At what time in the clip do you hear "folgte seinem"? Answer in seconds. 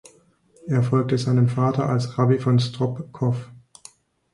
0.81-1.47